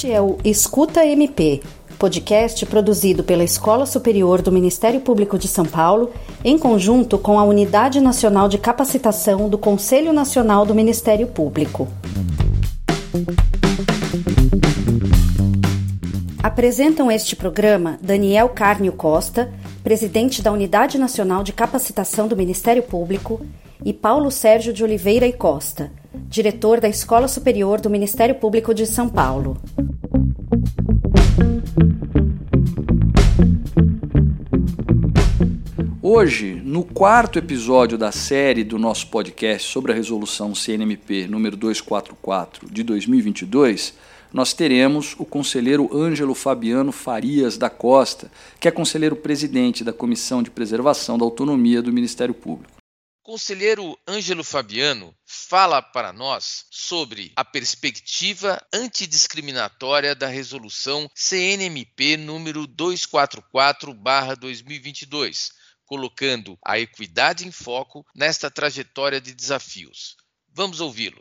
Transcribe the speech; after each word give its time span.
Este 0.00 0.12
é 0.12 0.22
o 0.22 0.38
Escuta 0.42 1.04
MP, 1.04 1.60
podcast 1.98 2.64
produzido 2.64 3.22
pela 3.22 3.44
Escola 3.44 3.84
Superior 3.84 4.40
do 4.40 4.50
Ministério 4.50 5.02
Público 5.02 5.38
de 5.38 5.46
São 5.46 5.66
Paulo, 5.66 6.10
em 6.42 6.56
conjunto 6.56 7.18
com 7.18 7.38
a 7.38 7.44
Unidade 7.44 8.00
Nacional 8.00 8.48
de 8.48 8.56
Capacitação 8.56 9.46
do 9.46 9.58
Conselho 9.58 10.10
Nacional 10.10 10.64
do 10.64 10.74
Ministério 10.74 11.26
Público. 11.26 11.86
Apresentam 16.42 17.10
este 17.10 17.36
programa 17.36 17.98
Daniel 18.00 18.48
Carnio 18.48 18.94
Costa, 18.94 19.52
presidente 19.84 20.40
da 20.40 20.50
Unidade 20.50 20.96
Nacional 20.96 21.42
de 21.42 21.52
Capacitação 21.52 22.26
do 22.26 22.34
Ministério 22.34 22.82
Público, 22.82 23.38
e 23.84 23.92
Paulo 23.92 24.30
Sérgio 24.30 24.72
de 24.72 24.84
Oliveira 24.84 25.26
e 25.26 25.32
Costa, 25.32 25.90
diretor 26.14 26.80
da 26.80 26.88
Escola 26.88 27.28
Superior 27.28 27.80
do 27.80 27.90
Ministério 27.90 28.34
Público 28.34 28.74
de 28.74 28.86
São 28.86 29.08
Paulo. 29.08 29.56
Hoje, 36.12 36.60
no 36.64 36.82
quarto 36.82 37.38
episódio 37.38 37.96
da 37.96 38.10
série 38.10 38.64
do 38.64 38.76
nosso 38.76 39.06
podcast 39.06 39.68
sobre 39.68 39.92
a 39.92 39.94
resolução 39.94 40.56
CNMP 40.56 41.28
número 41.28 41.56
244 41.56 42.68
de 42.68 42.82
2022, 42.82 43.94
nós 44.32 44.52
teremos 44.52 45.14
o 45.20 45.24
conselheiro 45.24 45.88
Ângelo 45.96 46.34
Fabiano 46.34 46.90
Farias 46.90 47.56
da 47.56 47.70
Costa, 47.70 48.28
que 48.58 48.66
é 48.66 48.72
conselheiro 48.72 49.14
presidente 49.14 49.84
da 49.84 49.92
Comissão 49.92 50.42
de 50.42 50.50
Preservação 50.50 51.16
da 51.16 51.24
Autonomia 51.24 51.80
do 51.80 51.92
Ministério 51.92 52.34
Público. 52.34 52.74
Conselheiro 53.22 53.96
Ângelo 54.08 54.42
Fabiano 54.42 55.14
fala 55.24 55.80
para 55.80 56.12
nós 56.12 56.64
sobre 56.72 57.30
a 57.36 57.44
perspectiva 57.44 58.60
antidiscriminatória 58.74 60.16
da 60.16 60.26
resolução 60.26 61.08
CNMP 61.14 62.16
número 62.16 62.66
244/2022, 62.66 65.59
colocando 65.90 66.56
a 66.64 66.78
equidade 66.78 67.44
em 67.44 67.50
foco 67.50 68.06
nesta 68.14 68.48
trajetória 68.48 69.20
de 69.20 69.34
desafios. 69.34 70.16
Vamos 70.54 70.80
ouvi-lo. 70.80 71.20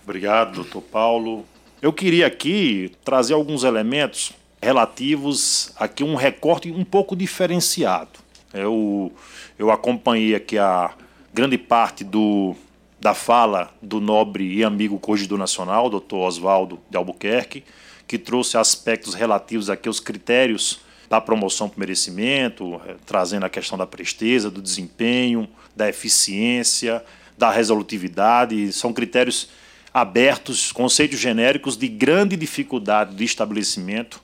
Obrigado, 0.00 0.54
doutor 0.54 0.80
Paulo. 0.82 1.44
Eu 1.82 1.92
queria 1.92 2.28
aqui 2.28 2.92
trazer 3.04 3.34
alguns 3.34 3.64
elementos 3.64 4.32
relativos 4.62 5.72
aqui 5.74 6.04
um 6.04 6.14
recorte 6.14 6.70
um 6.70 6.84
pouco 6.84 7.16
diferenciado. 7.16 8.20
Eu, 8.54 9.12
eu 9.58 9.72
acompanhei 9.72 10.36
aqui 10.36 10.56
a 10.56 10.94
grande 11.34 11.58
parte 11.58 12.04
do, 12.04 12.54
da 13.00 13.12
fala 13.12 13.74
do 13.82 14.00
nobre 14.00 14.54
e 14.54 14.62
amigo 14.62 15.00
corregedor 15.00 15.36
nacional, 15.38 15.90
doutor 15.90 16.28
Oswaldo 16.28 16.80
de 16.88 16.96
Albuquerque, 16.96 17.64
que 18.06 18.18
trouxe 18.18 18.56
aspectos 18.56 19.14
relativos 19.14 19.68
aqui 19.68 19.88
aos 19.88 19.98
critérios 19.98 20.80
da 21.10 21.20
promoção 21.20 21.68
por 21.68 21.76
merecimento, 21.76 22.80
eh, 22.86 22.94
trazendo 23.04 23.44
a 23.44 23.48
questão 23.50 23.76
da 23.76 23.84
presteza, 23.84 24.48
do 24.48 24.62
desempenho, 24.62 25.48
da 25.74 25.88
eficiência, 25.88 27.04
da 27.36 27.50
resolutividade. 27.50 28.72
São 28.72 28.92
critérios 28.92 29.48
abertos, 29.92 30.70
conceitos 30.70 31.18
genéricos 31.18 31.76
de 31.76 31.88
grande 31.88 32.36
dificuldade 32.36 33.16
de 33.16 33.24
estabelecimento, 33.24 34.22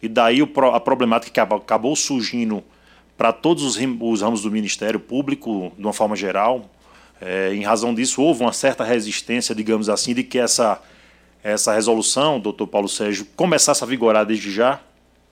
e 0.00 0.06
daí 0.08 0.38
a 0.72 0.78
problemática 0.78 1.32
que 1.32 1.40
acabou 1.40 1.96
surgindo 1.96 2.62
para 3.16 3.32
todos 3.32 3.64
os 3.64 3.76
ramos 4.20 4.42
do 4.42 4.50
Ministério 4.52 5.00
Público, 5.00 5.72
de 5.76 5.82
uma 5.84 5.92
forma 5.92 6.14
geral. 6.14 6.70
É, 7.20 7.52
em 7.52 7.64
razão 7.64 7.92
disso, 7.92 8.22
houve 8.22 8.42
uma 8.42 8.52
certa 8.52 8.84
resistência, 8.84 9.52
digamos 9.56 9.88
assim, 9.88 10.14
de 10.14 10.22
que 10.22 10.38
essa, 10.38 10.80
essa 11.42 11.74
resolução, 11.74 12.38
doutor 12.38 12.68
Paulo 12.68 12.88
Sérgio, 12.88 13.26
começasse 13.34 13.82
a 13.82 13.86
vigorar 13.88 14.24
desde 14.24 14.52
já, 14.52 14.80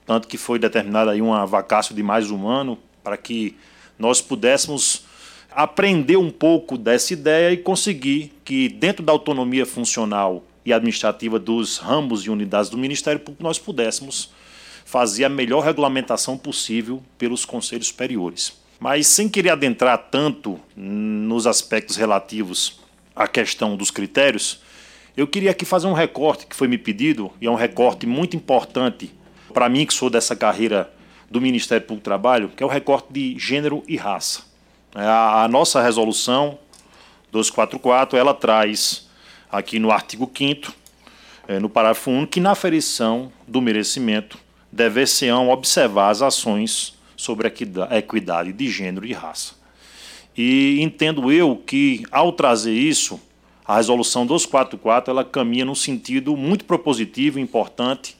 tanto 0.07 0.27
que 0.27 0.37
foi 0.37 0.57
determinada 0.57 1.11
aí 1.11 1.21
uma 1.21 1.45
vacácio 1.45 1.93
de 1.93 2.01
mais 2.01 2.31
um 2.31 2.47
ano 2.47 2.79
para 3.03 3.17
que 3.17 3.57
nós 3.99 4.21
pudéssemos 4.21 5.05
aprender 5.51 6.15
um 6.15 6.31
pouco 6.31 6.77
dessa 6.77 7.11
ideia 7.11 7.51
e 7.51 7.57
conseguir 7.57 8.31
que, 8.45 8.69
dentro 8.69 9.03
da 9.03 9.11
autonomia 9.11 9.65
funcional 9.65 10.45
e 10.65 10.71
administrativa 10.71 11.37
dos 11.37 11.77
ramos 11.77 12.21
e 12.21 12.29
unidades 12.29 12.69
do 12.69 12.77
Ministério 12.77 13.19
Público, 13.19 13.43
nós 13.43 13.59
pudéssemos 13.59 14.31
fazer 14.85 15.25
a 15.25 15.29
melhor 15.29 15.61
regulamentação 15.61 16.37
possível 16.37 17.03
pelos 17.17 17.43
conselhos 17.43 17.87
superiores. 17.87 18.53
Mas 18.79 19.07
sem 19.07 19.27
querer 19.27 19.49
adentrar 19.49 19.97
tanto 20.09 20.57
nos 20.75 21.45
aspectos 21.45 21.97
relativos 21.97 22.79
à 23.13 23.27
questão 23.27 23.75
dos 23.75 23.91
critérios, 23.91 24.61
eu 25.17 25.27
queria 25.27 25.51
aqui 25.51 25.65
fazer 25.65 25.87
um 25.87 25.93
recorte 25.93 26.45
que 26.45 26.55
foi 26.55 26.67
me 26.69 26.77
pedido, 26.77 27.31
e 27.41 27.47
é 27.47 27.51
um 27.51 27.55
recorte 27.55 28.05
muito 28.05 28.37
importante 28.37 29.11
para 29.57 29.69
mim, 29.69 29.87
que 29.87 29.93
sou 29.95 30.07
dessa 30.07 30.35
carreira 30.35 30.93
do 31.31 31.41
Ministério 31.41 31.83
Público 31.83 32.03
do 32.03 32.05
Trabalho, 32.05 32.49
que 32.55 32.61
é 32.61 32.65
o 32.65 32.69
recorte 32.69 33.11
de 33.11 33.39
gênero 33.39 33.81
e 33.87 33.97
raça. 33.97 34.43
É, 34.93 35.01
a, 35.01 35.45
a 35.45 35.47
nossa 35.47 35.81
resolução 35.81 36.59
244, 37.31 38.19
ela 38.19 38.35
traz 38.35 39.09
aqui 39.51 39.79
no 39.79 39.89
artigo 39.89 40.31
5 40.31 40.71
é, 41.47 41.57
no 41.57 41.69
parágrafo 41.69 42.11
1, 42.11 42.27
que 42.27 42.39
na 42.39 42.51
aferição 42.51 43.31
do 43.47 43.59
merecimento 43.59 44.37
dever-se-ão 44.71 45.49
observar 45.49 46.11
as 46.11 46.21
ações 46.21 46.95
sobre 47.15 47.47
a 47.47 47.97
equidade 47.97 48.53
de 48.53 48.69
gênero 48.69 49.07
e 49.07 49.11
raça. 49.13 49.55
E 50.37 50.77
entendo 50.83 51.31
eu 51.31 51.55
que, 51.55 52.03
ao 52.11 52.31
trazer 52.31 52.75
isso, 52.75 53.19
a 53.65 53.77
resolução 53.77 54.23
244 54.23 55.09
ela 55.09 55.25
caminha 55.25 55.65
num 55.65 55.73
sentido 55.73 56.37
muito 56.37 56.63
propositivo 56.63 57.39
e 57.39 57.41
importante 57.41 58.15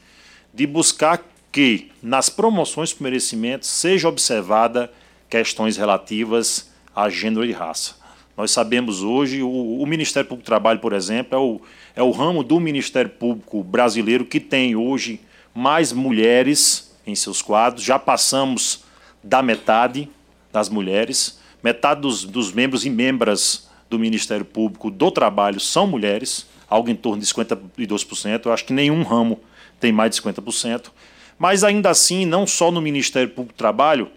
de 0.57 0.66
buscar 0.66 1.23
que, 1.51 1.91
nas 2.01 2.31
promoções 2.31 2.91
por 2.91 3.03
merecimento, 3.03 3.63
seja 3.63 4.09
observada 4.09 4.91
questões 5.29 5.78
relativas 5.78 6.72
a 6.95 7.12
gênero 7.12 7.45
e 7.45 7.51
raça. 7.51 7.95
Nós 8.35 8.50
sabemos 8.50 9.03
hoje, 9.03 9.44
o, 9.44 9.79
o 9.79 9.85
Ministério 9.85 10.28
Público 10.28 10.44
do 10.44 10.47
Trabalho, 10.47 10.79
por 10.79 10.94
exemplo, 10.94 11.35
é 11.35 11.40
o, 11.40 11.62
é 11.97 12.01
o 12.01 12.09
ramo 12.09 12.41
do 12.41 12.59
Ministério 12.59 13.12
Público 13.12 13.63
brasileiro 13.63 14.25
que 14.25 14.40
tem 14.40 14.75
hoje 14.75 15.22
mais 15.53 15.94
mulheres 15.94 16.91
em 17.06 17.13
seus 17.13 17.39
quadros. 17.39 17.84
Já 17.84 18.00
passamos 18.00 18.84
da 19.24 19.44
metade 19.44 20.09
das 20.51 20.69
mulheres, 20.69 21.39
metade 21.62 22.01
dos, 22.01 22.24
dos 22.24 22.51
membros 22.51 22.84
e 22.84 22.89
membras 22.89 23.69
do 23.88 24.00
Ministério 24.00 24.44
Público 24.44 24.89
do 24.89 25.12
Trabalho 25.12 25.59
são 25.59 25.85
mulheres, 25.85 26.47
algo 26.68 26.89
em 26.89 26.95
torno 26.95 27.22
de 27.22 27.28
52%. 27.28 28.41
Eu 28.44 28.51
acho 28.51 28.66
que 28.66 28.74
nenhum 28.74 29.03
ramo 29.03 29.39
tem 29.79 29.91
mais 29.91 30.11
de 30.11 30.21
50%. 30.21 30.91
Mas 31.38 31.63
ainda 31.63 31.89
assim, 31.89 32.25
não 32.25 32.47
só 32.47 32.71
no 32.71 32.81
Ministério 32.81 33.29
Público 33.29 33.53
do 33.53 33.57
Trabalho, 33.57 34.09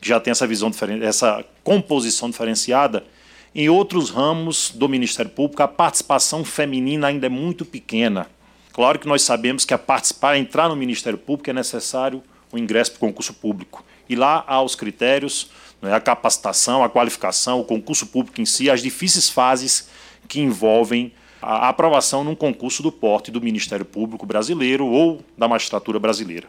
que 0.00 0.08
já 0.08 0.20
tem 0.20 0.30
essa 0.30 0.46
visão 0.46 0.70
essa 1.02 1.44
composição 1.64 2.30
diferenciada, 2.30 3.04
em 3.54 3.68
outros 3.68 4.10
ramos 4.10 4.70
do 4.74 4.88
Ministério 4.88 5.30
Público 5.30 5.62
a 5.62 5.68
participação 5.68 6.44
feminina 6.44 7.08
ainda 7.08 7.26
é 7.26 7.30
muito 7.30 7.64
pequena. 7.64 8.26
Claro 8.72 8.98
que 8.98 9.08
nós 9.08 9.22
sabemos 9.22 9.64
que 9.64 9.74
a 9.74 9.78
participar, 9.78 10.32
a 10.32 10.38
entrar 10.38 10.68
no 10.68 10.76
Ministério 10.76 11.18
Público 11.18 11.50
é 11.50 11.52
necessário 11.52 12.22
o 12.52 12.58
ingresso 12.58 12.92
para 12.92 12.98
o 12.98 13.00
concurso 13.00 13.34
público. 13.34 13.84
E 14.08 14.14
lá 14.14 14.44
há 14.46 14.62
os 14.62 14.74
critérios, 14.74 15.50
né, 15.82 15.92
a 15.92 16.00
capacitação, 16.00 16.84
a 16.84 16.88
qualificação, 16.88 17.60
o 17.60 17.64
concurso 17.64 18.06
público 18.06 18.40
em 18.40 18.46
si, 18.46 18.70
as 18.70 18.80
difíceis 18.80 19.28
fases 19.28 19.88
que 20.28 20.40
envolvem 20.40 21.12
a 21.40 21.68
aprovação 21.68 22.24
num 22.24 22.34
concurso 22.34 22.82
do 22.82 22.90
porte 22.90 23.30
do 23.30 23.40
Ministério 23.40 23.84
Público 23.84 24.26
brasileiro 24.26 24.86
ou 24.86 25.20
da 25.36 25.48
magistratura 25.48 25.98
brasileira. 25.98 26.48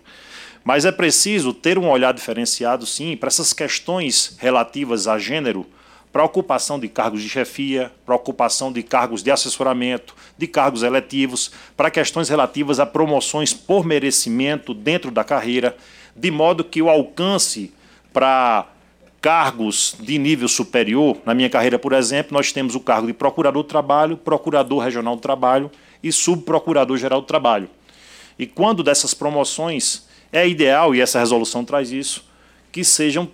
Mas 0.64 0.86
é 0.86 0.92
preciso 0.92 1.54
ter 1.54 1.78
um 1.78 1.90
olhar 1.90 2.14
diferenciado, 2.14 2.86
sim, 2.86 3.16
para 3.16 3.28
essas 3.28 3.54
questões 3.54 4.36
relativas 4.40 5.08
a 5.08 5.18
gênero 5.18 5.66
para 6.12 6.24
ocupação 6.24 6.80
de 6.80 6.88
cargos 6.88 7.22
de 7.22 7.30
chefia, 7.30 7.92
para 8.06 8.16
ocupação 8.16 8.72
de 8.72 8.82
cargos 8.82 9.22
de 9.22 9.30
assessoramento, 9.30 10.16
de 10.38 10.48
cargos 10.48 10.82
eletivos, 10.82 11.52
para 11.78 11.92
questões 11.92 12.30
relativas 12.30 12.80
a 12.80 12.86
promoções 12.86 13.54
por 13.54 13.86
merecimento 13.86 14.74
dentro 14.74 15.12
da 15.12 15.24
carreira, 15.24 15.78
de 16.16 16.32
modo 16.32 16.64
que 16.64 16.82
o 16.82 16.90
alcance 16.90 17.72
para 18.12 18.68
cargos 19.22 19.96
de 20.00 20.18
nível 20.18 20.48
superior, 20.48 21.18
na 21.26 21.34
minha 21.34 21.50
carreira, 21.50 21.78
por 21.78 21.94
exemplo, 21.94 22.34
nós 22.34 22.52
temos 22.52 22.76
o 22.76 22.80
cargo 22.80 23.08
de 23.08 23.14
procurador 23.14 23.64
do 23.64 23.68
trabalho, 23.68 24.18
procurador 24.18 24.80
regional 24.80 25.16
do 25.16 25.22
trabalho 25.22 25.70
e 26.02 26.12
subprocurador 26.12 26.98
geral 26.98 27.22
do 27.22 27.28
trabalho. 27.28 27.70
E 28.38 28.46
quando 28.46 28.84
dessas 28.84 29.14
promoções 29.14 30.08
é 30.32 30.48
ideal, 30.48 30.96
e 30.96 31.02
essa 31.02 31.20
resolução 31.20 31.66
traz 31.66 31.92
isso, 31.92 32.24
que 32.72 32.84
sejam 32.84 33.30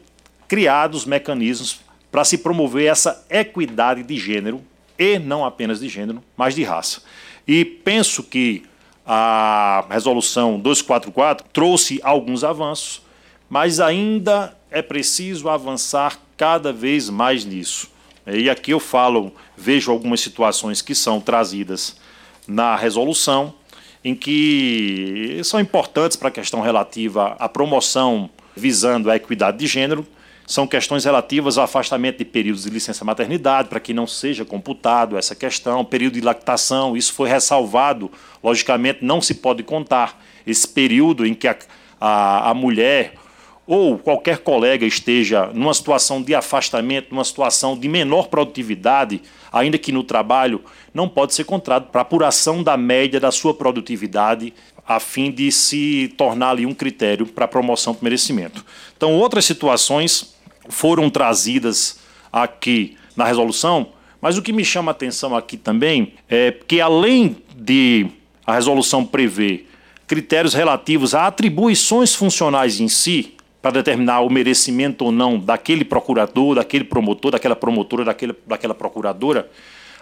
criados 0.47 1.05
mecanismos 1.05 1.79
para 2.11 2.23
se 2.23 2.38
promover 2.38 2.88
essa 2.88 3.25
equidade 3.29 4.01
de 4.01 4.17
gênero, 4.17 4.61
e 4.97 5.19
não 5.19 5.45
apenas 5.45 5.79
de 5.81 5.89
gênero, 5.89 6.23
mas 6.38 6.55
de 6.55 6.63
raça. 6.63 7.01
E 7.47 7.63
penso 7.65 8.23
que 8.23 8.63
a 9.05 9.85
resolução 9.89 10.59
244 10.59 11.45
trouxe 11.53 11.99
alguns 12.01 12.43
avanços, 12.43 13.03
mas 13.47 13.79
ainda 13.79 14.57
é 14.75 14.81
preciso 14.81 15.48
avançar 15.48 16.19
cada 16.36 16.74
vez 16.74 17.10
mais 17.10 17.45
nisso. 17.45 17.89
E 18.27 18.50
aqui 18.50 18.72
eu 18.72 18.80
falo, 18.80 19.33
vejo 19.56 19.89
algumas 19.89 20.19
situações 20.19 20.81
que 20.81 20.94
são 20.94 21.22
trazidas 21.22 21.95
na 22.45 22.75
resolução 22.75 23.54
em 24.04 24.13
que 24.13 25.39
são 25.45 25.62
importantes 25.62 26.18
para 26.18 26.27
a 26.27 26.31
questão 26.31 26.60
relativa 26.60 27.38
à 27.39 27.48
promoção 27.48 28.30
visando 28.54 29.10
a 29.10 29.16
equidade 29.16 29.57
de 29.57 29.66
gênero, 29.66 30.06
são 30.45 30.68
questões 30.68 31.06
relativas 31.06 31.57
ao 31.57 31.63
afastamento 31.63 32.18
de 32.18 32.25
períodos 32.25 32.66
de 32.66 32.69
licença 32.69 33.06
maternidade, 33.06 33.69
para 33.69 33.80
que 33.80 33.94
não 33.94 34.06
seja 34.06 34.44
computado 34.44 35.18
essa 35.18 35.33
questão, 35.33 35.86
período 35.86 36.16
de 36.16 36.22
lactação, 36.22 36.98
isso 36.98 37.13
foi 37.13 37.30
ressalvado, 37.30 38.12
logicamente 38.44 39.00
não 39.06 39.22
se 39.22 39.36
pode 39.36 39.63
contar 39.63 40.22
esse 40.45 40.68
período 40.68 41.25
em 41.25 41.33
que 41.33 41.48
a, 41.48 41.56
a, 42.00 42.50
a 42.51 42.54
mulher 42.54 43.13
ou 43.67 43.97
qualquer 43.97 44.39
colega 44.39 44.85
esteja 44.85 45.47
numa 45.53 45.73
situação 45.73 46.21
de 46.21 46.35
afastamento, 46.35 47.07
numa 47.12 47.23
situação 47.23 47.77
de 47.77 47.88
menor 47.88 48.27
produtividade, 48.27 49.21
ainda 49.51 49.77
que 49.77 49.91
no 49.91 50.03
trabalho, 50.03 50.63
não 50.94 51.09
pode 51.09 51.33
ser 51.33 51.45
contado 51.45 51.89
para 51.91 52.01
apuração 52.01 52.62
da 52.62 52.77
média 52.77 53.19
da 53.19 53.31
sua 53.31 53.53
produtividade, 53.53 54.53
a 54.88 55.00
fim 55.00 55.31
de 55.31 55.51
se 55.51 56.13
tornar 56.15 56.51
ali 56.51 56.65
um 56.65 56.73
critério 56.73 57.25
para 57.25 57.47
promoção 57.47 57.94
do 57.94 58.00
merecimento. 58.03 58.63
Então, 58.95 59.13
outras 59.15 59.45
situações 59.45 60.35
foram 60.69 61.09
trazidas 61.09 62.00
aqui 62.31 62.95
na 63.15 63.25
resolução, 63.25 63.88
mas 64.21 64.38
o 64.38 64.41
que 64.41 64.53
me 64.53 64.63
chama 64.63 64.91
a 64.91 64.94
atenção 64.94 65.35
aqui 65.35 65.57
também 65.57 66.13
é 66.29 66.51
que, 66.51 66.79
além 66.79 67.38
de 67.56 68.07
a 68.45 68.53
resolução 68.53 69.03
prever 69.03 69.67
critérios 70.06 70.53
relativos 70.53 71.15
a 71.15 71.25
atribuições 71.25 72.13
funcionais 72.13 72.79
em 72.79 72.88
si, 72.88 73.34
para 73.65 73.71
determinar 73.71 74.21
o 74.21 74.29
merecimento 74.29 75.06
ou 75.06 75.12
não 75.12 75.39
daquele 75.39 75.83
procurador, 75.83 76.53
daquele 76.53 76.83
promotor, 76.83 77.31
daquela 77.31 77.56
promotora, 77.56 78.06
daquele, 78.06 78.35
daquela 78.45 78.75
procuradora. 78.75 79.50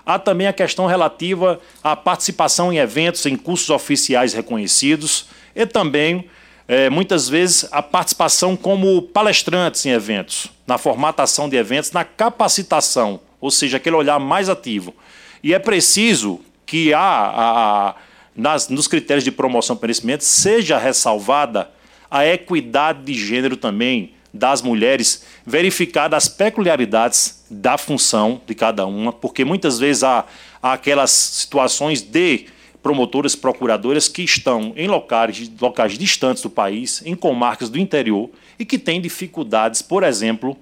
Há 0.06 0.20
também 0.20 0.48
a 0.48 0.52
questão 0.52 0.86
relativa 0.86 1.62
à 1.82 1.96
participação 1.96 2.74
em 2.74 2.78
eventos, 2.78 3.26
em 3.26 3.38
cursos 3.38 3.70
oficiais 3.70 4.34
reconhecidos 4.34 5.28
e 5.56 5.66
também, 5.66 6.28
é, 6.68 6.90
muitas 6.90 7.30
vezes, 7.30 7.66
a 7.72 7.82
participação 7.82 8.58
como 8.58 9.02
palestrantes 9.02 9.86
em 9.86 9.92
eventos, 9.92 10.50
na 10.68 10.78
formatação 10.78 11.48
de 11.48 11.56
eventos, 11.56 11.94
na 11.94 12.04
capacitação, 12.04 13.22
ou 13.40 13.50
seja, 13.50 13.78
aquele 13.78 13.96
olhar 13.96 14.20
mais 14.20 14.50
ativo. 14.50 14.94
E 15.42 15.54
é 15.54 15.60
preciso 15.60 16.42
que 16.66 16.94
há, 16.94 17.00
a, 17.00 17.96
nas, 18.36 18.68
nos 18.68 18.90
critérios 18.90 19.24
de 19.24 19.32
promoção 19.32 19.78
e 19.78 19.82
merecimento 19.82 20.26
seja 20.26 20.78
ressalvada 20.78 21.72
a 22.14 22.28
equidade 22.28 23.02
de 23.06 23.16
gênero 23.16 23.58
também 23.58 24.14
das 24.32 24.62
mulheres, 24.62 25.26
verificar 25.44 26.14
as 26.14 26.28
peculiaridades 26.28 27.44
da 27.50 27.76
função 27.76 28.40
de 28.46 28.54
cada 28.54 28.86
uma, 28.86 29.12
porque 29.12 29.44
muitas 29.44 29.80
vezes 29.80 30.04
há, 30.04 30.24
há 30.62 30.74
aquelas 30.74 31.10
situações 31.10 32.04
de 32.04 32.46
promotoras, 32.84 33.36
procuradoras 33.36 34.08
que 34.08 34.22
estão 34.22 34.74
em 34.76 34.88
locais, 34.88 35.52
locais 35.60 35.98
distantes 35.98 36.44
do 36.44 36.52
país, 36.52 37.02
em 37.04 37.16
comarcas 37.16 37.68
do 37.68 37.80
interior, 37.80 38.30
e 38.60 38.66
que 38.66 38.78
têm 38.78 39.02
dificuldades, 39.02 39.82
por 39.82 40.04
exemplo, 40.04 40.56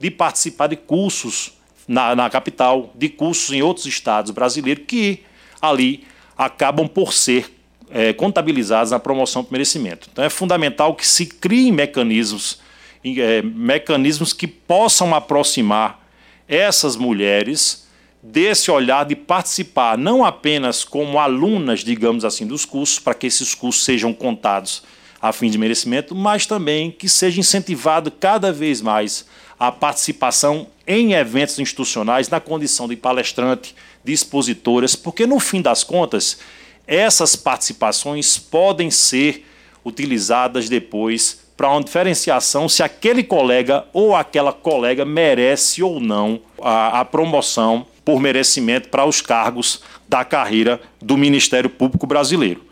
de 0.00 0.10
participar 0.10 0.66
de 0.66 0.74
cursos 0.76 1.52
na, 1.86 2.16
na 2.16 2.28
capital, 2.28 2.90
de 2.96 3.08
cursos 3.08 3.54
em 3.54 3.62
outros 3.62 3.86
estados 3.86 4.32
brasileiros, 4.32 4.82
que 4.88 5.22
ali 5.62 6.02
acabam 6.36 6.88
por 6.88 7.12
ser 7.12 7.55
é, 7.90 8.12
contabilizados 8.12 8.90
na 8.90 8.98
promoção 8.98 9.42
do 9.42 9.48
merecimento. 9.50 10.08
Então 10.12 10.24
é 10.24 10.30
fundamental 10.30 10.94
que 10.94 11.06
se 11.06 11.26
criem 11.26 11.72
mecanismos, 11.72 12.58
é, 13.04 13.42
mecanismos 13.42 14.32
que 14.32 14.46
possam 14.46 15.14
aproximar 15.14 16.04
essas 16.48 16.96
mulheres 16.96 17.86
desse 18.22 18.70
olhar 18.70 19.04
de 19.04 19.14
participar 19.14 19.96
não 19.96 20.24
apenas 20.24 20.84
como 20.84 21.18
alunas, 21.18 21.80
digamos 21.80 22.24
assim, 22.24 22.46
dos 22.46 22.64
cursos, 22.64 22.98
para 22.98 23.14
que 23.14 23.26
esses 23.26 23.54
cursos 23.54 23.84
sejam 23.84 24.12
contados 24.12 24.82
a 25.20 25.32
fim 25.32 25.50
de 25.50 25.58
merecimento, 25.58 26.14
mas 26.14 26.46
também 26.46 26.90
que 26.90 27.08
seja 27.08 27.40
incentivado 27.40 28.10
cada 28.10 28.52
vez 28.52 28.80
mais 28.80 29.26
a 29.58 29.72
participação 29.72 30.68
em 30.86 31.14
eventos 31.14 31.58
institucionais 31.58 32.28
na 32.28 32.40
condição 32.40 32.86
de 32.86 32.96
palestrante, 32.96 33.74
de 34.04 34.12
expositoras, 34.12 34.94
porque 34.94 35.26
no 35.26 35.40
fim 35.40 35.62
das 35.62 35.82
contas 35.82 36.38
essas 36.86 37.34
participações 37.34 38.38
podem 38.38 38.90
ser 38.90 39.44
utilizadas 39.84 40.68
depois 40.68 41.46
para 41.56 41.70
uma 41.70 41.82
diferenciação 41.82 42.68
se 42.68 42.82
aquele 42.82 43.22
colega 43.22 43.86
ou 43.92 44.14
aquela 44.14 44.52
colega 44.52 45.04
merece 45.04 45.82
ou 45.82 45.98
não 46.00 46.40
a, 46.60 47.00
a 47.00 47.04
promoção 47.04 47.86
por 48.04 48.20
merecimento 48.20 48.88
para 48.88 49.04
os 49.04 49.20
cargos 49.20 49.82
da 50.08 50.24
carreira 50.24 50.80
do 51.00 51.16
Ministério 51.16 51.68
Público 51.70 52.06
Brasileiro. 52.06 52.64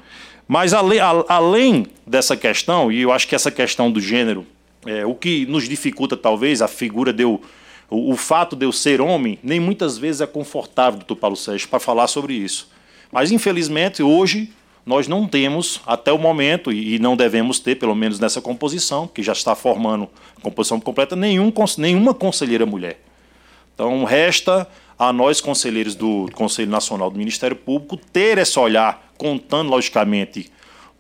Mas 0.47 0.75
além, 0.75 1.01
a, 1.01 1.25
além 1.29 1.87
dessa 2.07 2.37
questão, 2.37 2.93
e 2.93 3.01
eu 3.01 3.11
acho 3.11 3.27
que 3.27 3.35
essa 3.35 3.51
questão 3.51 3.91
do 3.91 4.01
gênero, 4.01 4.47
é, 4.87 5.05
o 5.07 5.15
que 5.15 5.47
nos 5.47 5.69
dificulta 5.69 6.17
talvez 6.17 6.61
a 6.61 6.69
figura 6.69 7.13
de 7.13 7.23
eu, 7.23 7.41
o, 7.91 8.13
o 8.13 8.17
fato 8.17 8.55
de 8.55 8.67
eu 8.67 8.71
ser 8.71 9.01
homem, 9.01 9.39
nem 9.43 9.59
muitas 9.59 9.97
vezes 9.97 10.21
é 10.21 10.27
confortável, 10.27 10.99
doutor 10.99 11.17
Paulo 11.17 11.37
Sérgio, 11.37 11.69
para 11.69 11.81
falar 11.81 12.07
sobre 12.07 12.35
isso. 12.35 12.69
Mas, 13.15 13.31
infelizmente, 13.31 14.03
hoje 14.03 14.51
nós 14.85 15.07
não 15.07 15.25
temos, 15.29 15.81
até 15.87 16.13
o 16.13 16.19
momento, 16.19 16.73
e 16.73 16.99
não 16.99 17.17
devemos 17.17 17.61
ter, 17.61 17.77
pelo 17.77 17.95
menos 17.95 18.19
nessa 18.19 18.41
composição, 18.41 19.07
que 19.07 19.23
já 19.23 19.33
está 19.33 19.55
formando 19.55 20.09
composição 20.43 20.81
completa, 20.81 21.15
nenhum, 21.15 21.53
nenhuma 21.79 22.13
conselheira 22.13 22.67
mulher. 22.67 22.99
Então, 23.73 24.03
resta 24.03 24.69
a 24.99 25.13
nós, 25.13 25.41
conselheiros 25.41 25.95
do 25.95 26.29
Conselho 26.35 26.73
Nacional 26.73 27.09
do 27.09 27.17
Ministério 27.17 27.55
Público, 27.55 27.97
ter 27.97 28.37
esse 28.37 28.59
olhar, 28.59 29.13
contando, 29.17 29.71
logicamente, 29.71 30.51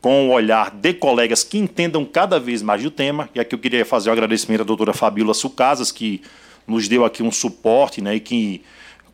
com 0.01 0.29
o 0.29 0.33
olhar 0.33 0.71
de 0.71 0.95
colegas 0.95 1.43
que 1.43 1.59
entendam 1.59 2.05
cada 2.05 2.39
vez 2.39 2.63
mais 2.63 2.81
do 2.81 2.93
tema. 2.93 3.29
E 3.35 3.41
aqui 3.41 3.57
eu 3.57 3.59
queria 3.59 3.85
fazer 3.85 4.09
o 4.09 4.13
um 4.13 4.15
agradecimento 4.15 4.61
à 4.61 4.65
doutora 4.65 4.93
Fabíola 4.93 5.35
Sucasas, 5.35 5.91
que 5.91 6.23
nos 6.65 6.87
deu 6.87 7.05
aqui 7.05 7.25
um 7.25 7.33
suporte 7.33 8.01
né, 8.01 8.15
e 8.15 8.21
que 8.21 8.63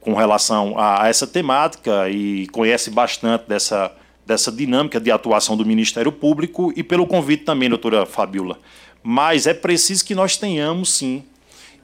com 0.00 0.14
relação 0.14 0.79
a, 0.79 1.06
essa 1.08 1.26
temática 1.26 2.08
e 2.08 2.47
conhece 2.49 2.91
bastante 2.91 3.44
dessa, 3.47 3.93
dessa 4.26 4.50
dinâmica 4.50 4.99
de 4.99 5.11
atuação 5.11 5.56
do 5.56 5.64
Ministério 5.64 6.11
Público 6.11 6.73
e 6.75 6.82
pelo 6.82 7.06
convite 7.06 7.44
também, 7.44 7.69
doutora 7.69 8.06
Fabiola. 8.06 8.58
Mas 9.02 9.47
é 9.47 9.55
preciso 9.55 10.05
que 10.05 10.14
nós 10.14 10.37
tenhamos, 10.37 10.91
sim, 10.91 11.23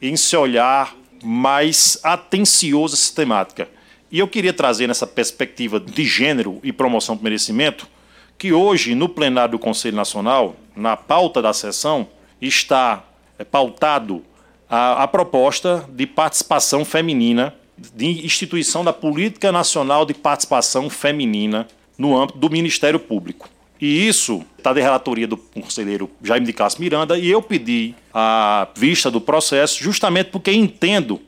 em 0.00 0.16
se 0.16 0.36
olhar 0.36 0.94
mais 1.22 1.98
atencioso 2.02 2.94
essa 2.94 3.14
temática. 3.14 3.68
E 4.10 4.18
eu 4.18 4.28
queria 4.28 4.52
trazer 4.52 4.86
nessa 4.86 5.06
perspectiva 5.06 5.80
de 5.80 6.04
gênero 6.04 6.60
e 6.62 6.72
promoção 6.72 7.16
do 7.16 7.22
merecimento 7.22 7.88
que 8.38 8.52
hoje, 8.52 8.94
no 8.94 9.08
plenário 9.08 9.52
do 9.52 9.58
Conselho 9.58 9.96
Nacional, 9.96 10.56
na 10.74 10.96
pauta 10.96 11.40
da 11.40 11.52
sessão, 11.52 12.06
está 12.40 13.02
é, 13.38 13.44
pautado 13.44 14.22
a, 14.68 15.02
a 15.02 15.08
proposta 15.08 15.88
de 15.90 16.06
participação 16.06 16.84
feminina 16.84 17.54
de 17.94 18.24
instituição 18.24 18.84
da 18.84 18.92
Política 18.92 19.52
Nacional 19.52 20.06
de 20.06 20.14
Participação 20.14 20.88
Feminina 20.88 21.66
no 21.98 22.16
âmbito 22.16 22.38
do 22.38 22.50
Ministério 22.50 22.98
Público. 22.98 23.48
E 23.80 24.06
isso 24.06 24.42
está 24.56 24.72
de 24.72 24.80
relatoria 24.80 25.26
do 25.26 25.36
conselheiro 25.36 26.10
Jaime 26.22 26.46
de 26.46 26.52
Castro 26.52 26.82
Miranda 26.82 27.18
e 27.18 27.30
eu 27.30 27.42
pedi 27.42 27.94
a 28.12 28.68
vista 28.74 29.10
do 29.10 29.20
processo 29.20 29.82
justamente 29.82 30.30
porque 30.30 30.50
entendo 30.50 31.20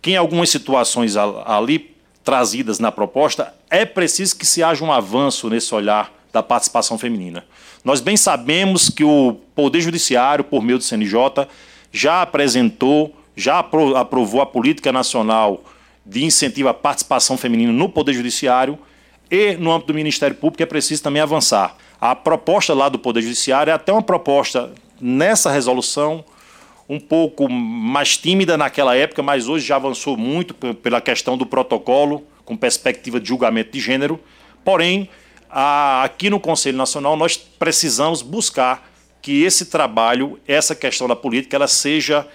que 0.00 0.12
em 0.12 0.16
algumas 0.16 0.48
situações 0.48 1.16
ali 1.16 1.94
trazidas 2.24 2.78
na 2.78 2.90
proposta 2.90 3.54
é 3.68 3.84
preciso 3.84 4.36
que 4.36 4.46
se 4.46 4.62
haja 4.62 4.82
um 4.82 4.90
avanço 4.90 5.50
nesse 5.50 5.74
olhar 5.74 6.10
da 6.32 6.42
participação 6.42 6.96
feminina. 6.96 7.44
Nós 7.84 8.00
bem 8.00 8.16
sabemos 8.16 8.88
que 8.88 9.04
o 9.04 9.38
Poder 9.54 9.80
Judiciário, 9.80 10.44
por 10.44 10.62
meio 10.62 10.78
do 10.78 10.84
CNJ, 10.84 11.46
já 11.92 12.22
apresentou, 12.22 13.14
já 13.36 13.58
aprovou 13.58 14.40
a 14.40 14.46
Política 14.46 14.92
Nacional 14.92 15.62
de 16.04 16.24
incentivo 16.24 16.68
à 16.68 16.74
participação 16.74 17.36
feminina 17.36 17.72
no 17.72 17.88
Poder 17.88 18.12
Judiciário 18.12 18.78
e 19.30 19.54
no 19.54 19.70
âmbito 19.70 19.88
do 19.88 19.94
Ministério 19.94 20.36
Público 20.36 20.62
é 20.62 20.66
preciso 20.66 21.02
também 21.02 21.22
avançar. 21.22 21.76
A 22.00 22.16
proposta 22.16 22.74
lá 22.74 22.88
do 22.88 22.98
Poder 22.98 23.22
Judiciário 23.22 23.70
é 23.70 23.74
até 23.74 23.92
uma 23.92 24.02
proposta 24.02 24.72
nessa 25.00 25.50
resolução 25.50 26.24
um 26.88 26.98
pouco 26.98 27.48
mais 27.48 28.16
tímida 28.16 28.56
naquela 28.58 28.96
época, 28.96 29.22
mas 29.22 29.46
hoje 29.46 29.64
já 29.64 29.76
avançou 29.76 30.16
muito 30.16 30.54
pela 30.54 31.00
questão 31.00 31.38
do 31.38 31.46
protocolo 31.46 32.26
com 32.44 32.56
perspectiva 32.56 33.20
de 33.20 33.28
julgamento 33.28 33.70
de 33.70 33.78
gênero. 33.78 34.18
Porém, 34.64 35.08
aqui 35.48 36.28
no 36.28 36.40
Conselho 36.40 36.76
Nacional 36.76 37.16
nós 37.16 37.36
precisamos 37.36 38.22
buscar 38.22 38.90
que 39.22 39.44
esse 39.44 39.66
trabalho, 39.66 40.40
essa 40.48 40.74
questão 40.74 41.06
da 41.06 41.14
política, 41.14 41.54
ela 41.54 41.68
seja 41.68 42.26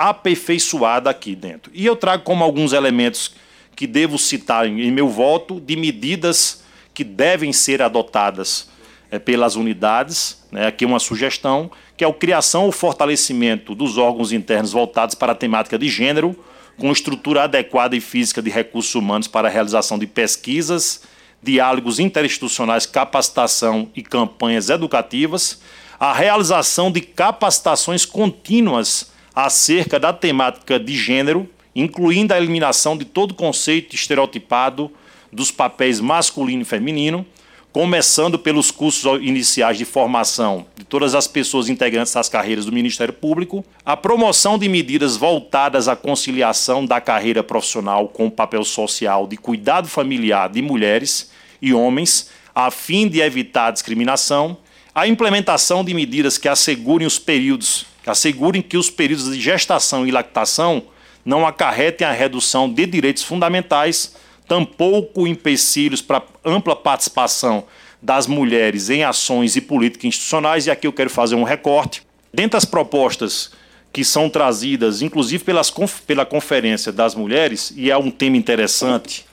aperfeiçoada 0.00 1.10
aqui 1.10 1.36
dentro. 1.36 1.70
E 1.74 1.84
eu 1.84 1.94
trago 1.94 2.22
como 2.22 2.42
alguns 2.42 2.72
elementos 2.72 3.34
que 3.76 3.86
devo 3.86 4.18
citar 4.18 4.66
em 4.66 4.90
meu 4.90 5.08
voto 5.08 5.60
de 5.60 5.76
medidas 5.76 6.62
que 6.94 7.04
devem 7.04 7.52
ser 7.52 7.82
adotadas 7.82 8.70
é, 9.10 9.18
pelas 9.18 9.56
unidades. 9.56 10.42
Né, 10.50 10.66
aqui 10.66 10.86
uma 10.86 10.98
sugestão, 10.98 11.70
que 11.98 12.02
é 12.02 12.08
a 12.08 12.12
criação 12.14 12.64
ou 12.64 12.72
fortalecimento 12.72 13.74
dos 13.74 13.98
órgãos 13.98 14.32
internos 14.32 14.72
voltados 14.72 15.14
para 15.14 15.32
a 15.32 15.34
temática 15.34 15.78
de 15.78 15.90
gênero, 15.90 16.34
com 16.78 16.90
estrutura 16.90 17.42
adequada 17.42 17.94
e 17.94 18.00
física 18.00 18.40
de 18.40 18.48
recursos 18.48 18.94
humanos 18.94 19.28
para 19.28 19.48
a 19.48 19.50
realização 19.50 19.98
de 19.98 20.06
pesquisas, 20.06 21.02
diálogos 21.42 21.98
interinstitucionais, 21.98 22.86
capacitação 22.86 23.90
e 23.94 24.02
campanhas 24.02 24.70
educativas, 24.70 25.60
a 25.98 26.14
realização 26.14 26.90
de 26.90 27.02
capacitações 27.02 28.06
contínuas 28.06 29.09
acerca 29.34 29.98
da 29.98 30.12
temática 30.12 30.78
de 30.78 30.96
gênero, 30.96 31.48
incluindo 31.74 32.34
a 32.34 32.38
eliminação 32.38 32.96
de 32.96 33.04
todo 33.04 33.34
conceito 33.34 33.94
estereotipado 33.94 34.90
dos 35.32 35.50
papéis 35.50 36.00
masculino 36.00 36.62
e 36.62 36.64
feminino, 36.64 37.24
começando 37.72 38.36
pelos 38.36 38.70
cursos 38.72 39.04
iniciais 39.22 39.78
de 39.78 39.84
formação 39.84 40.66
de 40.74 40.84
todas 40.84 41.14
as 41.14 41.28
pessoas 41.28 41.68
integrantes 41.68 42.12
das 42.12 42.28
carreiras 42.28 42.64
do 42.64 42.72
Ministério 42.72 43.14
Público, 43.14 43.64
a 43.84 43.96
promoção 43.96 44.58
de 44.58 44.68
medidas 44.68 45.16
voltadas 45.16 45.86
à 45.86 45.94
conciliação 45.94 46.84
da 46.84 47.00
carreira 47.00 47.44
profissional 47.44 48.08
com 48.08 48.26
o 48.26 48.30
papel 48.30 48.64
social 48.64 49.26
de 49.26 49.36
cuidado 49.36 49.88
familiar 49.88 50.48
de 50.48 50.60
mulheres 50.60 51.30
e 51.62 51.72
homens, 51.72 52.30
a 52.52 52.70
fim 52.72 53.06
de 53.06 53.20
evitar 53.20 53.68
a 53.68 53.70
discriminação, 53.70 54.56
a 54.92 55.06
implementação 55.06 55.84
de 55.84 55.94
medidas 55.94 56.36
que 56.36 56.48
assegurem 56.48 57.06
os 57.06 57.20
períodos, 57.20 57.86
assegurem 58.08 58.62
que 58.62 58.76
os 58.76 58.88
períodos 58.88 59.32
de 59.32 59.40
gestação 59.40 60.06
e 60.06 60.10
lactação 60.10 60.82
não 61.24 61.46
acarretem 61.46 62.06
a 62.06 62.12
redução 62.12 62.72
de 62.72 62.86
direitos 62.86 63.22
fundamentais 63.22 64.14
tampouco 64.50 65.28
empecilhos 65.28 66.02
para 66.02 66.24
ampla 66.44 66.74
participação 66.74 67.64
das 68.02 68.26
mulheres 68.26 68.90
em 68.90 69.04
ações 69.04 69.54
e 69.54 69.60
políticas 69.60 70.06
institucionais, 70.06 70.66
e 70.66 70.72
aqui 70.72 70.88
eu 70.88 70.92
quero 70.92 71.08
fazer 71.08 71.36
um 71.36 71.44
recorte. 71.44 72.02
Dentre 72.34 72.56
as 72.56 72.64
propostas 72.64 73.52
que 73.92 74.04
são 74.04 74.28
trazidas, 74.28 75.02
inclusive 75.02 75.44
pelas, 75.44 75.72
pela 76.04 76.26
Conferência 76.26 76.90
das 76.90 77.14
Mulheres, 77.14 77.72
e 77.76 77.92
é 77.92 77.96
um 77.96 78.10
tema 78.10 78.36
interessante 78.36 79.24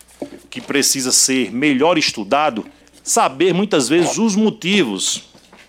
que 0.52 0.62
precisa 0.62 1.12
ser 1.12 1.52
melhor 1.52 1.98
estudado, 1.98 2.66
saber 3.04 3.54
muitas 3.56 3.90
vezes 3.90 4.20
os 4.20 4.36
motivos 4.36 5.24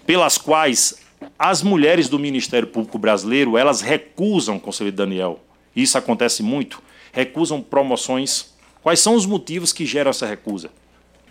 pelas 0.07 0.37
quais 0.37 0.97
as 1.39 1.63
mulheres 1.63 2.09
do 2.09 2.19
Ministério 2.19 2.69
Público 2.69 2.99
Brasileiro, 2.99 3.57
elas 3.57 3.81
recusam, 3.81 4.59
conselheiro 4.59 4.97
Daniel, 4.97 5.41
isso 5.75 5.97
acontece 5.97 6.43
muito, 6.43 6.83
recusam 7.13 7.63
promoções 7.63 8.59
Quais 8.83 9.01
são 9.01 9.15
os 9.15 9.27
motivos 9.27 9.73
que 9.73 9.85
geram 9.85 10.11
essa 10.11 10.27
recusa? 10.27 10.71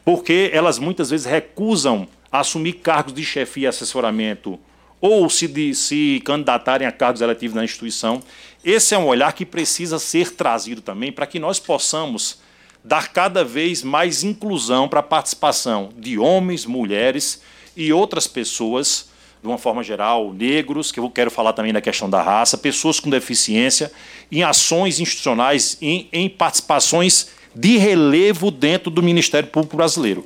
Porque 0.03 0.51
elas 0.53 0.77
muitas 0.77 1.09
vezes 1.09 1.25
recusam 1.25 2.07
assumir 2.31 2.73
cargos 2.73 3.13
de 3.13 3.23
chefia 3.23 3.63
e 3.63 3.67
assessoramento 3.67 4.59
ou 4.99 5.29
se, 5.29 5.47
de, 5.47 5.73
se 5.73 6.21
candidatarem 6.25 6.87
a 6.87 6.91
cargos 6.91 7.21
eletivos 7.21 7.55
na 7.55 7.63
instituição. 7.63 8.21
Esse 8.63 8.95
é 8.95 8.97
um 8.97 9.07
olhar 9.07 9.33
que 9.33 9.45
precisa 9.45 9.97
ser 9.97 10.35
trazido 10.35 10.81
também 10.81 11.11
para 11.11 11.27
que 11.27 11.39
nós 11.39 11.59
possamos 11.59 12.39
dar 12.83 13.11
cada 13.11 13.43
vez 13.43 13.83
mais 13.83 14.23
inclusão 14.23 14.87
para 14.87 14.99
a 14.99 15.03
participação 15.03 15.89
de 15.97 16.17
homens, 16.17 16.65
mulheres 16.65 17.41
e 17.75 17.91
outras 17.91 18.27
pessoas, 18.27 19.06
de 19.41 19.47
uma 19.47 19.57
forma 19.57 19.83
geral, 19.83 20.33
negros, 20.33 20.91
que 20.91 20.99
eu 20.99 21.09
quero 21.09 21.29
falar 21.29 21.53
também 21.53 21.71
da 21.71 21.81
questão 21.81 22.09
da 22.09 22.21
raça, 22.21 22.57
pessoas 22.57 22.99
com 22.99 23.09
deficiência, 23.09 23.91
em 24.31 24.43
ações 24.43 24.99
institucionais, 24.99 25.77
em, 25.81 26.07
em 26.11 26.27
participações 26.29 27.29
de 27.55 27.77
relevo 27.77 28.51
dentro 28.51 28.91
do 28.91 29.01
Ministério 29.01 29.49
Público 29.49 29.77
Brasileiro. 29.77 30.25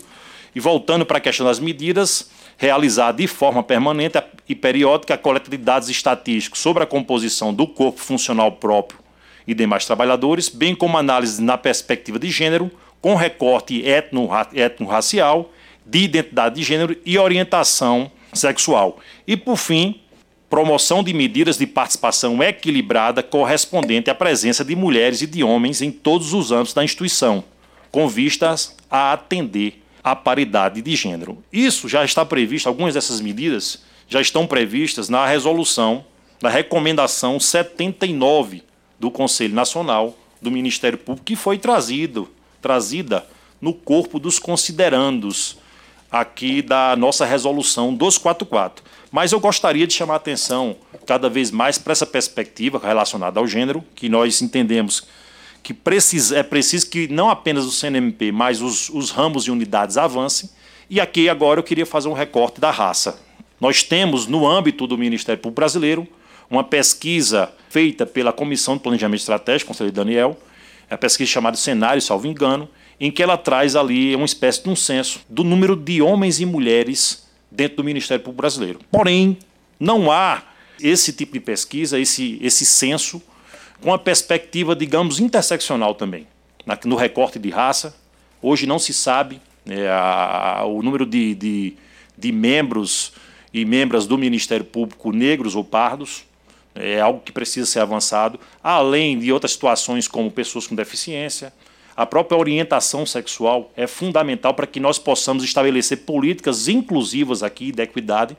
E 0.53 0.60
voltando 0.60 1.06
para 1.06 1.18
a 1.18 1.22
questão 1.22 1.46
das 1.46 1.60
medidas, 1.60 2.30
realizar 2.58 3.12
de 3.13 3.25
forma 3.27 3.63
permanente 3.63 4.22
e 4.48 4.53
periódica 4.53 5.13
a 5.13 5.18
coleta 5.18 5.50
de 5.50 5.58
dados 5.58 5.89
estatísticos 5.89 6.60
sobre 6.60 6.84
a 6.84 6.86
composição 6.86 7.53
do 7.53 7.65
corpo 7.65 8.00
funcional 8.00 8.51
próprio 8.51 9.00
e 9.48 9.53
demais 9.53 9.86
trabalhadores, 9.86 10.50
bem 10.50 10.75
como 10.75 10.98
análise 10.98 11.41
na 11.41 11.58
perspectiva 11.58 12.20
de 12.20 12.30
gênero, 12.30 12.70
com 13.01 13.15
recorte 13.15 13.84
etno-racial, 13.86 15.51
de 15.86 16.00
identidade 16.00 16.56
de 16.56 16.63
gênero 16.63 16.96
e 17.03 17.18
orientação 17.18 18.12
sexual. 18.34 19.00
E, 19.28 19.36
por 19.36 19.58
fim, 19.58 20.02
promoção 20.50 21.04
de 21.04 21.14
medidas 21.14 21.58
de 21.58 21.66
participação 21.66 22.44
equilibrada 22.44 23.24
correspondente 23.24 24.10
à 24.10 24.16
presença 24.16 24.66
de 24.66 24.76
mulheres 24.76 25.22
e 25.22 25.28
de 25.28 25.44
homens 25.44 25.82
em 25.82 25.92
todos 25.92 26.34
os 26.34 26.52
âmbitos 26.52 26.74
da 26.74 26.84
instituição, 26.84 27.44
com 27.90 28.08
vistas 28.08 28.76
a 28.90 29.14
atender 29.14 29.82
à 30.04 30.16
paridade 30.16 30.82
de 30.82 30.96
gênero. 30.96 31.42
Isso 31.54 31.88
já 31.88 32.04
está 32.04 32.26
previsto, 32.26 32.68
algumas 32.68 32.94
dessas 32.94 33.22
medidas 33.22 33.84
já 34.10 34.20
estão 34.20 34.46
previstas 34.46 35.08
na 35.08 35.26
resolução 35.26 36.04
da 36.42 36.50
recomendação 36.50 37.40
79 37.40 38.64
do 39.00 39.10
Conselho 39.10 39.54
Nacional 39.54 40.18
do 40.42 40.52
Ministério 40.52 40.98
Público, 40.98 41.26
que 41.26 41.36
foi 41.36 41.58
trazido, 41.58 42.30
trazida 42.62 43.26
no 43.62 43.74
corpo 43.74 44.20
dos 44.20 44.38
considerandos 44.40 45.58
aqui 46.12 46.62
da 46.62 46.96
nossa 46.96 47.25
resolução 47.25 47.94
244. 47.94 48.84
Mas 49.12 49.32
eu 49.32 49.39
gostaria 49.39 49.88
de 49.88 49.94
chamar 49.94 50.15
a 50.15 50.18
atenção 50.18 50.75
cada 51.06 51.30
vez 51.30 51.51
mais 51.51 51.77
para 51.77 51.94
essa 51.94 52.06
perspectiva 52.06 52.80
relacionada 52.80 53.39
ao 53.39 53.48
gênero, 53.48 53.84
que 53.96 54.10
nós 54.10 54.41
entendemos 54.41 55.08
que 55.63 55.74
precisa, 55.74 56.38
é 56.38 56.44
preciso 56.44 56.89
que 56.89 57.08
não 57.08 57.30
apenas 57.30 57.65
o 57.65 57.72
CNMP, 57.72 58.32
mas 58.32 58.62
os, 58.62 58.89
os 58.89 59.12
ramos 59.12 59.46
e 59.46 59.51
unidades 59.51 59.98
avancem. 59.98 60.50
E 60.89 61.00
aqui 61.00 61.30
agora 61.30 61.60
eu 61.60 61.63
queria 61.63 61.86
fazer 61.86 62.10
um 62.10 62.13
recorte 62.13 62.60
da 62.60 62.72
raça. 62.72 63.20
Nós 63.60 63.84
temos, 63.84 64.27
no 64.27 64.48
âmbito 64.48 64.88
do 64.88 64.98
Ministério 64.98 65.41
Público 65.41 65.62
Brasileiro, 65.62 66.08
uma 66.50 66.63
pesquisa 66.63 67.53
feita 67.70 68.06
pela 68.06 68.34
Comissão 68.34 68.75
de 68.75 68.84
Planejamento 68.84 69.20
Estratégico, 69.20 69.70
Conselho 69.70 69.91
Daniel, 69.91 70.38
é 70.89 70.96
a 70.96 70.98
pesquisa 70.98 71.32
chamada 71.32 71.56
Cenário, 71.56 72.01
salvo 72.01 72.27
engano, 72.27 72.68
em 73.01 73.10
que 73.10 73.24
ela 73.24 73.36
traz 73.36 73.75
ali 73.75 74.15
uma 74.15 74.25
espécie 74.25 74.62
de 74.62 74.70
um 74.70 74.75
censo 74.75 75.22
do 75.27 75.43
número 75.43 75.75
de 75.75 76.03
homens 76.03 76.39
e 76.39 76.46
mulheres 76.46 77.27
dentro 77.50 77.77
do 77.77 77.84
Ministério 77.84 78.24
Público 78.24 78.43
Brasileiro. 78.43 78.79
Porém, 78.91 79.39
não 79.79 80.12
há 80.12 80.43
esse 80.79 81.12
tipo 81.12 81.34
de 81.34 81.39
pesquisa, 81.39 82.00
esse, 82.00 82.38
esse 82.39 82.63
censo, 82.63 83.20
com 83.81 83.91
a 83.91 83.98
perspectiva, 83.98 84.75
digamos, 84.75 85.20
interseccional 85.20 85.96
também. 85.96 86.27
no 86.86 86.96
recorte 86.96 87.39
de 87.39 87.50
raça, 87.50 87.96
hoje 88.39 88.67
não 88.67 88.77
se 88.77 88.93
sabe 88.93 89.41
é, 89.65 89.89
a, 89.89 90.63
o 90.67 90.84
número 90.84 91.03
de, 91.03 91.34
de, 91.34 91.74
de 92.15 92.31
membros 92.31 93.13
e 93.51 93.65
membras 93.65 94.05
do 94.05 94.15
Ministério 94.15 94.63
Público 94.63 95.12
negros 95.12 95.55
ou 95.55 95.63
pardos, 95.63 96.24
é 96.75 97.01
algo 97.01 97.20
que 97.20 97.31
precisa 97.31 97.65
ser 97.65 97.79
avançado, 97.79 98.39
além 98.63 99.17
de 99.17 99.34
outras 99.34 99.53
situações 99.53 100.08
como 100.08 100.29
pessoas 100.29 100.67
com 100.67 100.75
deficiência, 100.75 101.51
a 101.96 102.06
própria 102.06 102.38
orientação 102.38 103.06
sexual 103.06 103.72
é 103.76 103.86
fundamental 103.86 104.54
para 104.54 104.68
que 104.68 104.80
nós 104.80 104.98
possamos 104.98 105.44
estabelecer 105.44 106.00
políticas 106.00 106.68
inclusivas 106.68 107.44
aqui 107.44 107.72
de 107.72 107.84
equidade. 107.84 108.38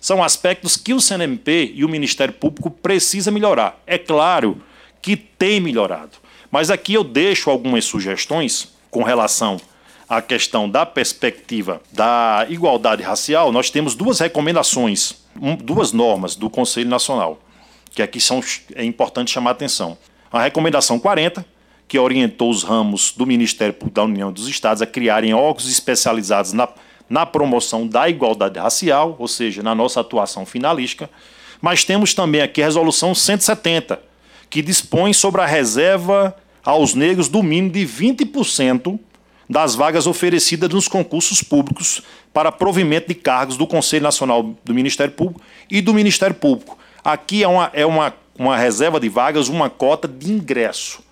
São 0.00 0.22
aspectos 0.22 0.76
que 0.76 0.92
o 0.92 1.00
CNMP 1.00 1.72
e 1.74 1.84
o 1.84 1.88
Ministério 1.88 2.34
Público 2.34 2.70
precisam 2.70 3.32
melhorar. 3.32 3.80
É 3.86 3.98
claro 3.98 4.60
que 5.00 5.16
tem 5.16 5.60
melhorado. 5.60 6.12
Mas 6.50 6.70
aqui 6.70 6.94
eu 6.94 7.04
deixo 7.04 7.50
algumas 7.50 7.84
sugestões 7.84 8.72
com 8.90 9.02
relação 9.02 9.60
à 10.08 10.22
questão 10.22 10.68
da 10.68 10.86
perspectiva 10.86 11.80
da 11.92 12.46
igualdade 12.48 13.02
racial. 13.02 13.50
Nós 13.50 13.70
temos 13.70 13.94
duas 13.94 14.20
recomendações, 14.20 15.14
duas 15.62 15.92
normas 15.92 16.36
do 16.36 16.48
Conselho 16.48 16.88
Nacional, 16.88 17.40
que 17.90 18.02
aqui 18.02 18.20
são, 18.20 18.40
é 18.74 18.84
importante 18.84 19.30
chamar 19.30 19.50
a 19.50 19.52
atenção. 19.52 19.98
A 20.32 20.42
recomendação 20.42 20.98
40, 20.98 21.44
que 21.86 21.98
orientou 21.98 22.50
os 22.50 22.62
ramos 22.62 23.12
do 23.16 23.26
Ministério 23.26 23.74
da 23.92 24.04
União 24.04 24.32
dos 24.32 24.48
Estados 24.48 24.82
a 24.82 24.86
criarem 24.86 25.34
órgãos 25.34 25.68
especializados 25.68 26.52
na, 26.52 26.68
na 27.08 27.26
promoção 27.26 27.86
da 27.86 28.08
igualdade 28.08 28.58
racial, 28.58 29.16
ou 29.18 29.28
seja, 29.28 29.62
na 29.62 29.74
nossa 29.74 30.00
atuação 30.00 30.46
finalística. 30.46 31.10
Mas 31.60 31.84
temos 31.84 32.14
também 32.14 32.40
aqui 32.40 32.62
a 32.62 32.66
Resolução 32.66 33.14
170, 33.14 34.00
que 34.50 34.62
dispõe 34.62 35.12
sobre 35.12 35.40
a 35.40 35.46
reserva 35.46 36.34
aos 36.64 36.94
negros 36.94 37.28
do 37.28 37.42
mínimo 37.42 37.70
de 37.70 37.86
20% 37.86 38.98
das 39.48 39.74
vagas 39.74 40.06
oferecidas 40.06 40.70
nos 40.70 40.88
concursos 40.88 41.42
públicos 41.42 42.02
para 42.32 42.50
provimento 42.50 43.08
de 43.08 43.14
cargos 43.14 43.56
do 43.56 43.66
Conselho 43.66 44.02
Nacional 44.02 44.54
do 44.64 44.74
Ministério 44.74 45.12
Público 45.12 45.40
e 45.70 45.80
do 45.80 45.92
Ministério 45.92 46.34
Público. 46.34 46.78
Aqui 47.04 47.42
é 47.42 47.48
uma, 47.48 47.70
é 47.74 47.84
uma, 47.84 48.14
uma 48.38 48.56
reserva 48.56 48.98
de 48.98 49.08
vagas, 49.08 49.48
uma 49.48 49.68
cota 49.68 50.08
de 50.08 50.32
ingresso. 50.32 51.02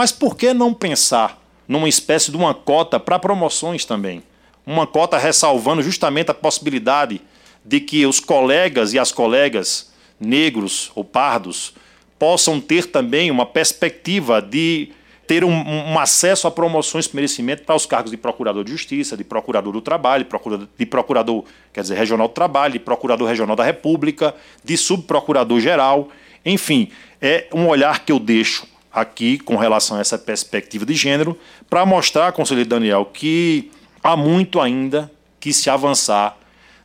Mas 0.00 0.10
por 0.10 0.34
que 0.34 0.54
não 0.54 0.72
pensar 0.72 1.38
numa 1.68 1.86
espécie 1.86 2.30
de 2.30 2.36
uma 2.38 2.54
cota 2.54 2.98
para 2.98 3.18
promoções 3.18 3.84
também? 3.84 4.22
Uma 4.64 4.86
cota 4.86 5.18
ressalvando 5.18 5.82
justamente 5.82 6.30
a 6.30 6.34
possibilidade 6.34 7.20
de 7.62 7.80
que 7.80 8.06
os 8.06 8.18
colegas 8.18 8.94
e 8.94 8.98
as 8.98 9.12
colegas 9.12 9.92
negros 10.18 10.90
ou 10.94 11.04
pardos 11.04 11.74
possam 12.18 12.58
ter 12.62 12.86
também 12.86 13.30
uma 13.30 13.44
perspectiva 13.44 14.40
de 14.40 14.90
ter 15.26 15.44
um, 15.44 15.52
um, 15.52 15.98
acesso 15.98 16.46
a 16.46 16.50
promoções 16.50 17.06
de 17.06 17.14
merecimento 17.14 17.64
para 17.64 17.76
os 17.76 17.84
cargos 17.84 18.10
de 18.10 18.16
procurador 18.16 18.64
de 18.64 18.72
justiça, 18.72 19.18
de 19.18 19.22
procurador 19.22 19.70
do 19.70 19.82
trabalho, 19.82 20.26
de 20.78 20.86
procurador 20.86 21.44
quer 21.74 21.82
dizer, 21.82 21.98
regional 21.98 22.26
do 22.26 22.32
trabalho, 22.32 22.72
de 22.72 22.78
procurador 22.78 23.28
regional 23.28 23.54
da 23.54 23.64
República, 23.64 24.34
de 24.64 24.78
subprocurador 24.78 25.60
geral. 25.60 26.08
Enfim, 26.42 26.90
é 27.20 27.48
um 27.52 27.68
olhar 27.68 28.02
que 28.02 28.10
eu 28.10 28.18
deixo 28.18 28.69
aqui 28.92 29.38
com 29.38 29.56
relação 29.56 29.96
a 29.96 30.00
essa 30.00 30.18
perspectiva 30.18 30.84
de 30.84 30.94
gênero, 30.94 31.38
para 31.68 31.86
mostrar, 31.86 32.32
conselheiro 32.32 32.68
Daniel, 32.68 33.04
que 33.04 33.70
há 34.02 34.16
muito 34.16 34.60
ainda 34.60 35.10
que 35.38 35.52
se 35.52 35.70
avançar 35.70 36.36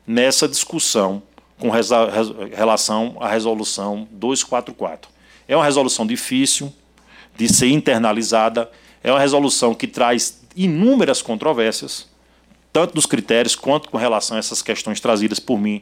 nessa 0.05 0.47
discussão 0.47 1.21
com 1.59 1.69
relação 1.69 3.17
à 3.19 3.29
resolução 3.29 4.07
244. 4.11 5.09
É 5.47 5.55
uma 5.55 5.65
resolução 5.65 6.05
difícil 6.05 6.71
de 7.35 7.51
ser 7.51 7.69
internalizada, 7.69 8.69
é 9.03 9.11
uma 9.11 9.19
resolução 9.19 9.73
que 9.73 9.87
traz 9.87 10.41
inúmeras 10.55 11.21
controvérsias, 11.21 12.07
tanto 12.71 12.93
dos 12.93 13.05
critérios 13.05 13.55
quanto 13.55 13.89
com 13.89 13.97
relação 13.97 14.37
a 14.37 14.39
essas 14.39 14.61
questões 14.61 14.99
trazidas 14.99 15.39
por 15.39 15.59
mim 15.59 15.81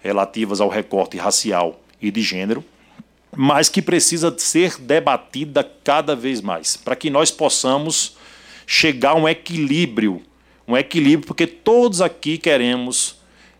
relativas 0.00 0.60
ao 0.60 0.68
recorte 0.68 1.16
racial 1.16 1.80
e 2.00 2.10
de 2.10 2.22
gênero, 2.22 2.64
mas 3.36 3.68
que 3.68 3.82
precisa 3.82 4.34
ser 4.38 4.78
debatida 4.80 5.68
cada 5.84 6.16
vez 6.16 6.40
mais, 6.40 6.76
para 6.76 6.96
que 6.96 7.10
nós 7.10 7.30
possamos 7.30 8.16
chegar 8.66 9.10
a 9.10 9.14
um 9.14 9.28
equilíbrio, 9.28 10.22
um 10.66 10.76
equilíbrio, 10.76 11.26
porque 11.26 11.46
todos 11.46 12.00
aqui 12.00 12.36
queremos 12.36 13.16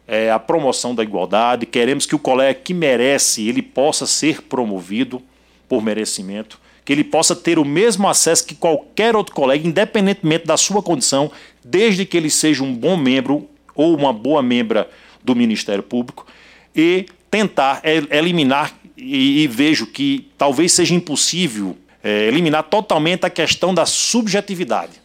é, 0.07 0.31
a 0.31 0.39
promoção 0.39 0.95
da 0.95 1.03
igualdade, 1.03 1.67
queremos 1.67 2.07
que 2.07 2.15
o 2.15 2.19
colega 2.19 2.55
que 2.55 2.73
merece, 2.73 3.47
ele 3.49 3.63
possa 3.63 4.07
ser 4.07 4.43
promovido 4.43 5.23
por 5.69 5.83
merecimento, 5.83 6.59
que 6.85 6.93
ele 6.93 7.05
possa 7.05 7.37
ter 7.37 7.59
o 7.59 7.65
mesmo 7.65 8.09
acesso 8.09 8.47
que 8.47 8.55
qualquer 8.55 9.15
outro 9.15 9.35
colega, 9.35 9.67
independentemente 9.67 10.47
da 10.47 10.57
sua 10.57 10.83
condição, 10.83 11.31
desde 11.63 12.07
que 12.07 12.17
ele 12.17 12.31
seja 12.31 12.65
um 12.65 12.75
bom 12.75 12.97
membro 12.97 13.47
ou 13.75 13.95
uma 13.95 14.13
boa 14.13 14.43
membra 14.43 14.89
do 15.23 15.37
Ministério 15.37 15.83
Público, 15.83 16.27
e 16.75 17.07
tentar 17.31 17.83
eliminar, 17.85 18.73
e, 18.99 19.43
e 19.43 19.47
vejo 19.47 19.87
que 19.87 20.31
talvez 20.37 20.73
seja 20.73 20.95
impossível 20.95 21.77
é, 22.03 22.27
eliminar 22.27 22.65
totalmente 22.65 23.25
a 23.25 23.31
questão 23.31 23.73
da 23.73 23.87
subjetividade. 23.87 25.01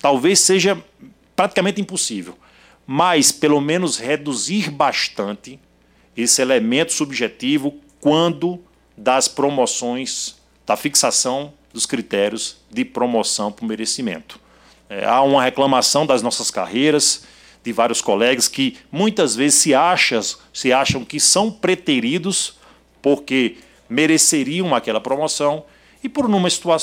Talvez 0.00 0.40
seja 0.40 0.82
praticamente 1.34 1.80
impossível, 1.80 2.36
mas 2.86 3.32
pelo 3.32 3.60
menos 3.60 3.98
reduzir 3.98 4.70
bastante 4.70 5.58
esse 6.16 6.42
elemento 6.42 6.92
subjetivo 6.92 7.74
quando 8.00 8.60
das 8.96 9.28
promoções 9.28 10.36
da 10.66 10.76
fixação 10.76 11.52
dos 11.72 11.86
critérios 11.86 12.56
de 12.70 12.84
promoção 12.84 13.52
por 13.52 13.64
merecimento. 13.64 14.40
É, 14.90 15.04
há 15.04 15.22
uma 15.22 15.42
reclamação 15.42 16.06
das 16.06 16.22
nossas 16.22 16.50
carreiras, 16.50 17.24
de 17.62 17.72
vários 17.72 18.00
colegas 18.00 18.48
que 18.48 18.76
muitas 18.90 19.36
vezes 19.36 19.60
se 19.60 19.74
acham, 19.74 20.20
se 20.52 20.72
acham 20.72 21.04
que 21.04 21.20
são 21.20 21.50
preteridos 21.50 22.57
porque 23.00 23.56
mereceriam 23.88 24.74
aquela 24.74 25.00
promoção 25.00 25.64
e 26.02 26.08
por 26.08 26.26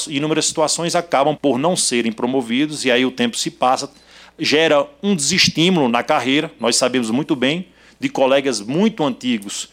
inúmeras 0.08 0.46
situações 0.46 0.96
acabam 0.96 1.36
por 1.36 1.58
não 1.58 1.76
serem 1.76 2.12
promovidos 2.12 2.84
e 2.84 2.92
aí 2.92 3.06
o 3.06 3.12
tempo 3.12 3.38
se 3.38 3.50
passa, 3.50 3.90
gera 4.38 4.86
um 5.02 5.16
desestímulo 5.16 5.88
na 5.88 6.04
carreira. 6.04 6.52
Nós 6.60 6.76
sabemos 6.76 7.10
muito 7.10 7.36
bem 7.36 7.68
de 8.00 8.10
colegas 8.10 8.60
muito 8.60 9.04
antigos 9.04 9.70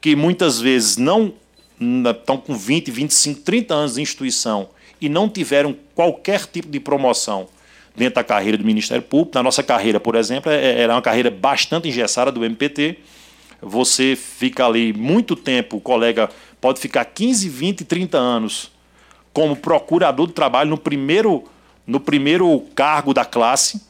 que 0.00 0.16
muitas 0.16 0.60
vezes 0.60 0.96
não 0.96 1.32
estão 2.10 2.36
com 2.36 2.56
20, 2.56 2.90
25, 2.90 3.40
30 3.42 3.74
anos 3.74 3.94
de 3.94 4.02
instituição 4.02 4.68
e 5.00 5.08
não 5.08 5.28
tiveram 5.28 5.76
qualquer 5.94 6.44
tipo 6.46 6.68
de 6.68 6.80
promoção 6.80 7.48
dentro 7.96 8.16
da 8.16 8.24
carreira 8.24 8.58
do 8.58 8.64
Ministério 8.64 9.02
Público. 9.02 9.32
Na 9.34 9.42
nossa 9.42 9.62
carreira, 9.62 9.98
por 9.98 10.14
exemplo, 10.14 10.50
é, 10.50 10.80
era 10.80 10.94
uma 10.94 11.02
carreira 11.02 11.30
bastante 11.30 11.88
engessada 11.88 12.30
do 12.30 12.44
MPT. 12.44 12.98
Você 13.62 14.16
fica 14.16 14.66
ali 14.66 14.92
muito 14.92 15.36
tempo, 15.36 15.76
o 15.76 15.80
colega 15.80 16.30
pode 16.60 16.80
ficar 16.80 17.04
15, 17.04 17.48
20, 17.48 17.84
30 17.84 18.16
anos 18.18 18.70
como 19.32 19.54
procurador 19.56 20.26
de 20.26 20.32
trabalho 20.32 20.70
no 20.70 20.78
primeiro, 20.78 21.44
no 21.86 22.00
primeiro 22.00 22.60
cargo 22.74 23.14
da 23.14 23.24
classe, 23.24 23.80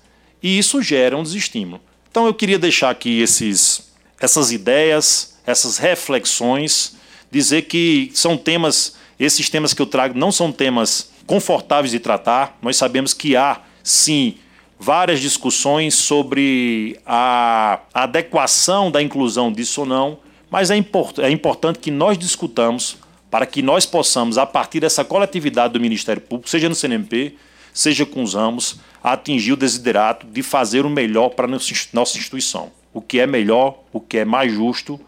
e 0.43 0.59
isso 0.59 0.83
gera 0.83 1.17
um 1.17 1.23
desestímulo. 1.23 1.81
Então 2.11 2.27
eu 2.27 2.35
queria 2.35 2.59
deixar 2.59 2.91
aqui 2.91 3.21
esses, 3.21 3.93
essas 4.21 4.53
ideias, 4.53 5.39
essas 5.47 5.79
reflexões 5.79 6.97
dizer 7.31 7.63
que 7.63 8.11
são 8.13 8.37
temas, 8.37 8.97
esses 9.19 9.49
temas 9.49 9.73
que 9.73 9.81
eu 9.81 9.87
trago 9.87 10.19
não 10.19 10.33
são 10.33 10.51
temas 10.51 11.11
confortáveis 11.27 11.93
de 11.93 12.01
tratar. 12.01 12.59
Nós 12.61 12.77
sabemos 12.77 13.15
que 13.15 13.37
há, 13.37 13.61
sim, 13.83 14.37
várias 14.81 15.21
discussões 15.21 15.95
sobre 15.95 16.99
a 17.05 17.81
adequação 17.93 18.91
da 18.91 19.03
inclusão 19.03 19.53
disso 19.53 19.83
ou 19.83 19.87
não, 19.87 20.19
mas 20.51 20.71
é, 20.71 20.77
import 20.77 21.19
é 21.19 21.31
importante 21.31 21.79
que 21.79 21.91
nós 21.91 22.17
discutamos 22.17 22.97
para 23.31 23.45
que 23.45 23.61
nós 23.61 23.85
possamos, 23.85 24.39
a 24.39 24.47
partir 24.47 24.81
dessa 24.81 25.05
coletividade 25.05 25.75
do 25.75 25.81
Ministério 25.81 26.23
Público, 26.23 26.49
seja 26.49 26.67
no 26.69 26.75
CNMP, 26.75 27.37
seja 27.75 28.07
com 28.07 28.23
os 28.23 28.33
ramos, 28.35 28.81
atingir 29.05 29.53
o 29.53 29.57
desiderato 29.57 30.27
de 30.27 30.43
fazer 30.43 30.87
o 30.87 30.91
melhor 30.91 31.29
para 31.29 31.47
nossa 31.47 32.19
instituição. 32.19 32.73
O 32.93 33.03
que 33.03 33.21
é 33.21 33.27
melhor, 33.27 33.79
o 33.93 34.01
que 34.01 34.19
é 34.19 34.25
mais 34.25 34.53
justo 34.53 34.99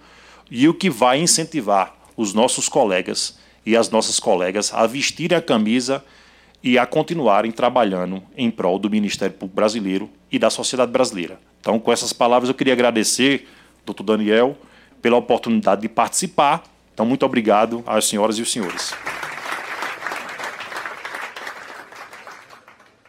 e 0.51 0.69
o 0.69 0.75
que 0.75 0.91
vai 0.91 1.19
incentivar 1.19 1.97
os 2.15 2.35
nossos 2.35 2.69
colegas 2.69 3.39
e 3.65 3.75
as 3.75 3.89
nossas 3.89 4.21
colegas 4.21 4.73
a 4.73 4.87
vestirem 4.87 5.37
a 5.37 5.43
camisa 5.43 6.05
e 6.63 6.79
a 6.79 6.87
continuarem 6.87 7.51
trabalhando 7.51 8.23
em 8.37 8.51
prol 8.51 8.79
do 8.79 8.89
Ministério 8.89 9.35
Público 9.35 9.57
Brasileiro 9.57 10.11
e 10.31 10.39
da 10.39 10.49
sociedade 10.49 10.93
brasileira. 10.93 11.41
Então, 11.61 11.79
com 11.79 11.93
essas 11.93 12.13
palavras, 12.13 12.49
eu 12.49 12.55
queria 12.55 12.73
agradecer, 12.73 13.49
doutor 13.85 14.05
Daniel, 14.05 14.57
pela 15.01 15.17
oportunidade 15.17 15.83
de 15.83 15.89
participar. 15.89 16.63
Então, 16.95 17.05
muito 17.05 17.27
obrigado 17.27 17.83
às 17.87 18.05
senhoras 18.05 18.39
e 18.39 18.43
os 18.43 18.53
senhores. 18.53 18.93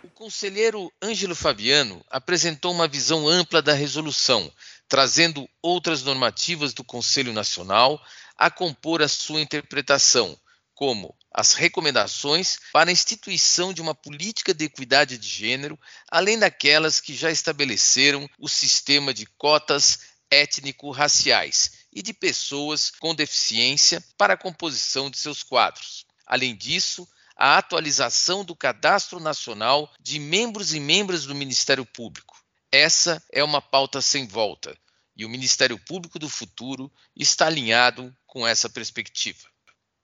O 0.03 0.09
conselheiro 0.09 0.91
Ângelo 1.01 1.35
Fabiano 1.35 2.03
apresentou 2.09 2.71
uma 2.71 2.87
visão 2.87 3.27
ampla 3.27 3.61
da 3.61 3.73
resolução, 3.73 4.51
trazendo 4.87 5.47
outras 5.61 6.01
normativas 6.03 6.73
do 6.73 6.83
Conselho 6.83 7.33
Nacional 7.33 8.01
a 8.37 8.49
compor 8.49 9.01
a 9.01 9.07
sua 9.07 9.41
interpretação, 9.41 10.35
como 10.73 11.13
as 11.33 11.53
recomendações 11.53 12.59
para 12.71 12.89
a 12.89 12.93
instituição 12.93 13.73
de 13.73 13.81
uma 13.81 13.95
política 13.95 14.53
de 14.53 14.65
equidade 14.65 15.17
de 15.17 15.27
gênero, 15.27 15.79
além 16.09 16.37
daquelas 16.37 16.99
que 16.99 17.13
já 17.13 17.31
estabeleceram 17.31 18.29
o 18.37 18.47
sistema 18.47 19.13
de 19.13 19.25
cotas 19.25 19.99
étnico-raciais 20.29 21.85
e 21.91 22.01
de 22.01 22.13
pessoas 22.13 22.91
com 22.91 23.15
deficiência 23.15 24.03
para 24.17 24.35
a 24.35 24.37
composição 24.37 25.09
de 25.09 25.17
seus 25.17 25.41
quadros. 25.41 26.05
Além 26.25 26.55
disso, 26.55 27.07
a 27.35 27.57
atualização 27.57 28.45
do 28.45 28.55
Cadastro 28.55 29.19
Nacional 29.19 29.91
de 29.99 30.19
Membros 30.19 30.73
e 30.73 30.79
Membras 30.79 31.25
do 31.25 31.35
Ministério 31.35 31.85
Público. 31.85 32.37
Essa 32.71 33.23
é 33.31 33.43
uma 33.43 33.61
pauta 33.61 34.01
sem 34.01 34.27
volta, 34.27 34.75
e 35.15 35.25
o 35.25 35.29
Ministério 35.29 35.77
Público 35.77 36.17
do 36.17 36.29
futuro 36.29 36.91
está 37.15 37.47
alinhado 37.47 38.15
com 38.25 38.47
essa 38.47 38.69
perspectiva. 38.69 39.47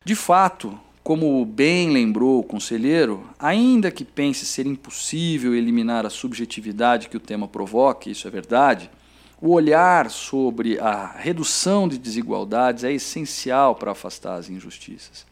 De 0.05 0.15
fato, 0.15 0.79
como 1.03 1.43
bem 1.45 1.89
lembrou 1.89 2.39
o 2.39 2.43
conselheiro, 2.43 3.23
ainda 3.39 3.89
que 3.89 4.03
pense 4.03 4.45
ser 4.45 4.67
impossível 4.67 5.55
eliminar 5.55 6.05
a 6.05 6.09
subjetividade 6.09 7.09
que 7.09 7.17
o 7.17 7.21
tema 7.21 7.47
provoca, 7.47 8.09
isso 8.09 8.27
é 8.27 8.31
verdade, 8.31 8.89
o 9.41 9.51
olhar 9.51 10.09
sobre 10.09 10.77
a 10.79 11.15
redução 11.17 11.87
de 11.87 11.97
desigualdades 11.97 12.83
é 12.83 12.91
essencial 12.91 13.73
para 13.73 13.91
afastar 13.91 14.35
as 14.35 14.49
injustiças. 14.49 15.25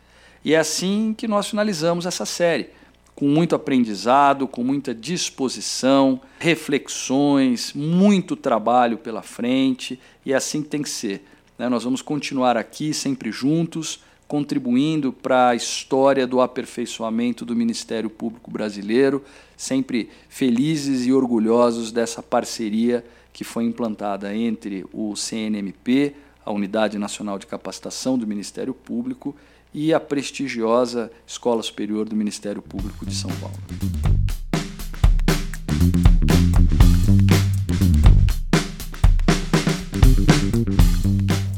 E 0.44 0.54
é 0.54 0.58
assim 0.58 1.14
que 1.16 1.28
nós 1.28 1.50
finalizamos 1.50 2.06
essa 2.06 2.26
série 2.26 2.70
com 3.14 3.28
muito 3.28 3.56
aprendizado, 3.56 4.48
com 4.48 4.64
muita 4.64 4.94
disposição, 4.94 6.22
reflexões, 6.40 7.74
muito 7.74 8.36
trabalho 8.36 8.98
pela 8.98 9.24
frente, 9.24 10.00
e 10.24 10.32
é 10.32 10.36
assim 10.36 10.62
que 10.62 10.70
tem 10.70 10.84
que 10.84 10.90
ser. 10.90 11.26
Né? 11.58 11.68
Nós 11.68 11.84
vamos 11.84 12.02
continuar 12.02 12.56
aqui, 12.56 12.94
sempre 12.94 13.32
juntos, 13.32 14.00
contribuindo 14.28 15.14
para 15.14 15.50
a 15.50 15.56
história 15.56 16.28
do 16.28 16.42
aperfeiçoamento 16.42 17.46
do 17.46 17.56
Ministério 17.56 18.10
Público 18.10 18.52
Brasileiro, 18.52 19.24
sempre 19.56 20.10
felizes 20.28 21.06
e 21.06 21.14
orgulhosos 21.14 21.92
dessa 21.92 22.22
parceria 22.22 23.06
que 23.32 23.44
foi 23.44 23.64
implantada 23.64 24.36
entre 24.36 24.86
o 24.92 25.16
CNMP, 25.16 26.14
a 26.46 26.52
Unidade 26.52 26.98
Nacional 26.98 27.38
de 27.40 27.46
Capacitação 27.46 28.18
do 28.18 28.28
Ministério 28.28 28.74
Público, 28.74 29.36
e 29.74 29.94
a 29.94 30.00
prestigiosa 30.00 31.12
Escola 31.26 31.62
Superior 31.62 32.08
do 32.08 32.16
Ministério 32.16 32.62
Público 32.62 33.06
de 33.06 33.14
São 33.14 33.30
Paulo. 33.40 33.58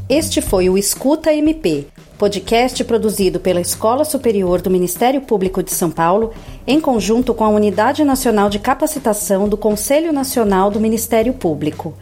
Este 0.09 0.41
foi 0.41 0.69
o 0.69 0.77
Escuta 0.77 1.31
MP, 1.31 1.87
podcast 2.19 2.83
produzido 2.83 3.39
pela 3.39 3.61
Escola 3.61 4.03
Superior 4.03 4.61
do 4.61 4.69
Ministério 4.69 5.21
Público 5.21 5.63
de 5.63 5.71
São 5.71 5.89
Paulo, 5.89 6.33
em 6.67 6.77
conjunto 6.81 7.33
com 7.33 7.45
a 7.45 7.49
Unidade 7.49 8.03
Nacional 8.03 8.49
de 8.49 8.59
Capacitação 8.59 9.47
do 9.47 9.55
Conselho 9.55 10.11
Nacional 10.11 10.69
do 10.69 10.81
Ministério 10.81 11.33
Público. 11.33 11.93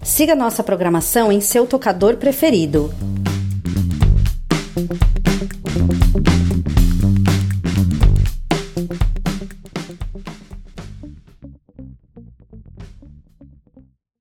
Siga 0.00 0.36
nossa 0.36 0.62
programação 0.62 1.32
em 1.32 1.40
seu 1.40 1.66
tocador 1.66 2.16
preferido. 2.18 2.94